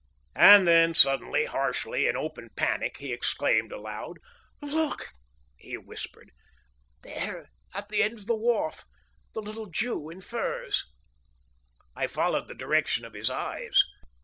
[0.33, 4.17] And then suddenly, harshly, in open panic, he exclaimed aloud:
[4.59, 5.09] "Look!"
[5.55, 6.31] he whispered.
[7.03, 8.83] "There, at the end of the wharf
[9.35, 10.85] the little Jew in furs!"
[11.95, 13.79] I followed the direction of his eyes.